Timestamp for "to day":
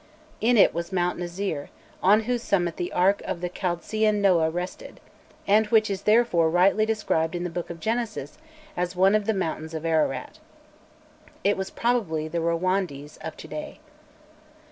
13.37-13.79